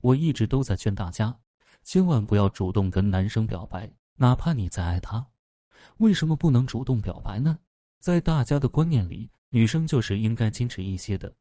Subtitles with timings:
[0.00, 1.36] 我一直都在劝大家，
[1.82, 5.26] 千万不要主动跟男生表白，哪怕你再爱他。
[5.98, 7.58] 为什么不能主动表白呢？
[8.00, 11.32] 在大家的观念里，女生就是应该矜持一些的。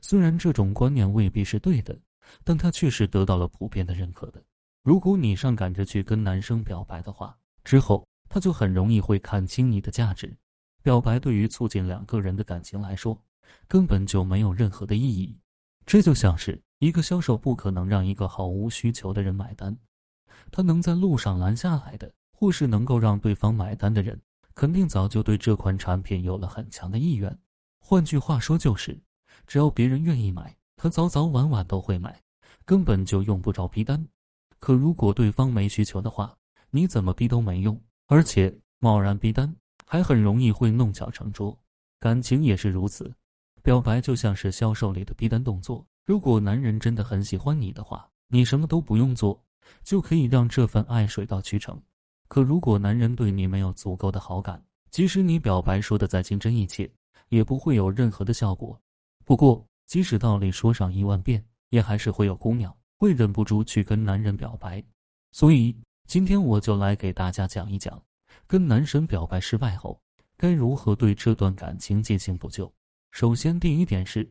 [0.00, 1.98] 虽然这种观念未必是对的，
[2.44, 4.42] 但它却是得到了普遍的认可的。
[4.82, 10.34] 如果你上赶着去跟男生表白的话，之后他就很容易会看清你的价值。
[10.82, 13.22] 表白对于促进两个人的感情来说，
[13.66, 15.38] 根本就没有任何的意义。
[15.84, 19.76] 这就像是一个销售不可能让一个毫无需求的人买单，
[20.52, 24.20] 他能在路上拦下来的，或是能够让对方买单的人，
[24.54, 27.36] 肯定早就对这款产品有了很强的意愿。
[27.80, 28.96] 换句话说，就是
[29.46, 32.22] 只要别人愿意买，他早早晚晚都会买，
[32.64, 34.06] 根本就用不着逼单。
[34.60, 36.36] 可如果对方没需求的话，
[36.70, 39.52] 你怎么逼都没用，而且贸然逼单
[39.84, 41.58] 还很容易会弄巧成拙。
[41.98, 43.12] 感情也是如此。
[43.64, 45.84] 表白就像是销售里的逼单动作。
[46.08, 49.38] 如果男人真的很喜欢你的话，你什么都不用做，
[49.84, 51.78] 就可以让这份爱水到渠成。
[52.28, 56.90] 可如果男人对你没有足够的好感，即使你表白说的再情真意切，
[57.28, 58.80] 也不会有任何的效果。
[59.26, 64.82] 不过，即使道理说上一万遍，也还是会有姑娘会忍不住去跟男人表白。
[65.32, 65.76] 所以，
[66.06, 68.02] 今天我就来给大家讲一讲，
[68.46, 70.00] 跟男神表白失败后，
[70.38, 72.72] 该如何对这段感情进行补救。
[73.10, 74.26] 首先，第一点是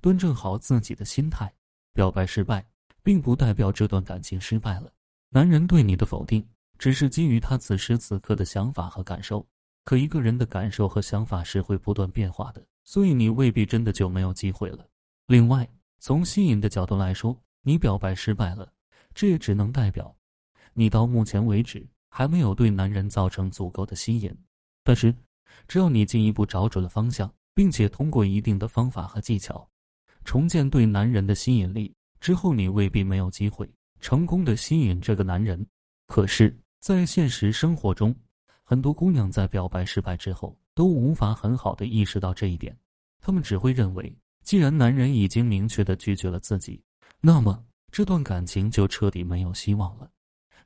[0.00, 1.52] 端正好自己的心态。
[1.92, 2.66] 表白失败，
[3.02, 4.92] 并不代表这段感情失败了。
[5.28, 6.46] 男人对你的否定，
[6.78, 9.46] 只是基于他此时此刻的想法和感受。
[9.84, 14.86] 可一个人的感受和想法是会不断变化的，所以你未必真的就没有机会了。
[15.26, 18.72] 另外，从吸引的角度来说，你表白失败了，
[19.14, 20.16] 这也只能代表
[20.72, 24.34] 你到目前为止还没有对男人造成足够的吸引。
[24.82, 25.14] 但是，
[25.68, 27.32] 只要你进一步找准了方向。
[27.54, 29.68] 并且通过一定的方法和技巧，
[30.24, 33.68] 重建对男人的吸引力之后，你未必没有机会
[34.00, 35.66] 成功的吸引这个男人。
[36.06, 38.14] 可是，在现实生活中，
[38.62, 42.76] 很多姑娘在表白失败之后都无法很好的意识到这一点，
[43.20, 46.82] 她们只会认为，既然男人已经明确的拒绝了自己，
[47.20, 50.10] 那么这段感情就彻底没有希望了。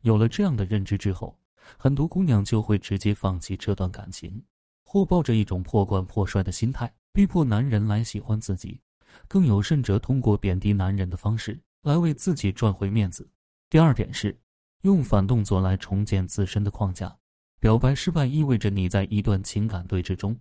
[0.02, 1.38] 有了这样的认知之后，
[1.78, 4.42] 很多姑娘就会直接放弃这段感情。
[4.88, 8.80] 或抱着一种破罐破摔的心态，逼迫男人来喜欢自己，
[9.28, 13.28] 更有甚者通过贬低男人的方式来为自己赚回面子。
[13.70, 14.38] 第二点是，
[14.82, 17.16] 用反动作来重建自身的框架。
[17.58, 20.38] 表白失败意味着你在一段情感对峙中，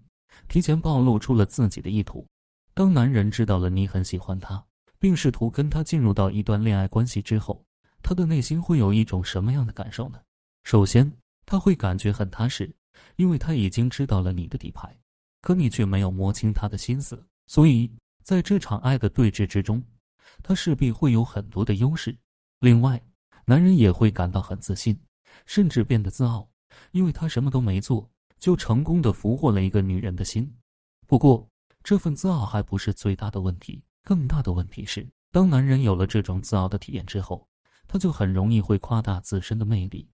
[0.48, 2.28] 提前暴露出了自己的意图。
[2.74, 4.64] 当男人知道了你很喜欢他，
[5.00, 7.66] 并试图跟他进入到一段恋爱关系之后，
[8.02, 10.20] 他的内心会有一种什么样的感受呢？
[10.64, 11.12] 首先，
[11.46, 12.74] 他会感觉很踏实。
[13.18, 14.98] 因为他已经知道了你的底牌，
[15.42, 17.92] 可你却没有摸清他的心思，所以
[18.26, 19.84] 在这场爱的对峙之中，
[20.42, 22.18] 他势必会有很多的优势。
[22.60, 23.00] 另外，
[23.46, 25.00] 男人也会感到很自信，
[25.46, 26.50] 甚至变得自傲，
[26.90, 28.10] 因为他什么都没做，
[28.40, 30.52] 就成功的俘获了一个女人的心。
[31.06, 31.48] 不过，
[31.84, 37.48] 这份自傲还不是最大的问题，更大的问题是，当男人有了这种自傲的体验之后，
[37.88, 40.10] 他就很容易会夸大自身的魅力。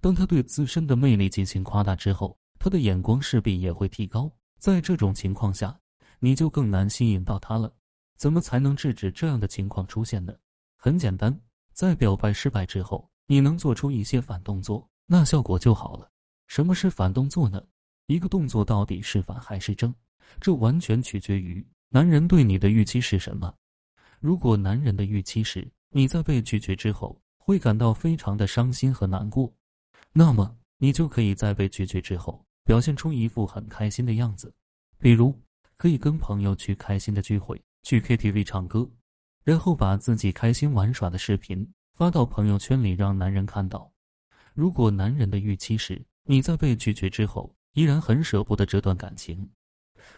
[0.00, 4.28] 当他对自身的魅力进行夸大之后，他的眼光势必也会提高。
[4.58, 5.78] 在这种情况下，
[6.18, 7.72] 你就更难吸引到他了。
[8.16, 10.34] 怎么才能制止这样的情况出现呢？
[10.76, 11.38] 很简单，
[11.72, 16.10] 在表白失败之后，你能做出一些反动作，那效果就好了。
[16.46, 17.62] 什么是反动作呢？
[18.06, 19.94] 一个动作到底是反还是正，
[20.40, 23.52] 这完全取决于男人对你的预期是什么。
[24.20, 29.52] 如果男人的预期是你在被拒绝之后会感到非常的伤心和难过。
[30.12, 34.54] 那么，你就可以在被拒绝之后，表现出一副很开心的样子，
[34.98, 35.34] 比如
[35.78, 38.90] 可以跟朋友去开心的聚会，去 KTV 唱歌，
[39.44, 43.92] 然后把自己开心玩耍的视频发到朋友圈里，让男人看到。
[44.54, 49.50] 如果男人的预期是你在被拒绝之后依然很舍不得这段感情，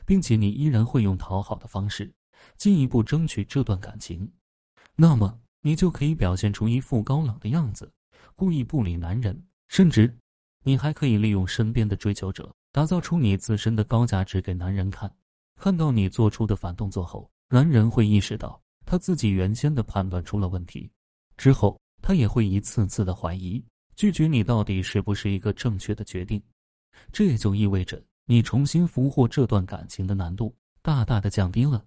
[0.07, 2.13] 并且你依然会用讨好的方式
[2.57, 4.31] 进一步争取这段感情，
[4.95, 7.93] 那么你就可以表现出一副高冷的样子，
[8.37, 9.45] 故意不理男人。
[9.67, 10.17] 甚至，
[10.63, 15.13] 你还可以利用身边的追求者，打造出你自身的高价值给男人看。
[15.59, 20.89] 看到你做出的反动作后，男人会意识到他自己原先的判断出了问题，
[21.37, 23.63] 之后他也会一次次的怀疑，
[23.97, 26.41] 拒绝你到底是不是一个正确的决定。
[27.13, 31.85] 这也就意味着你重新俘获这段感情的难度大大的降低了。